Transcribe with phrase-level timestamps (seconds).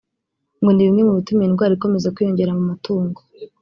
[0.59, 3.19] ngo ni bimwe mu bituma iyi ndwara ikomeza kwiyongera mu matungo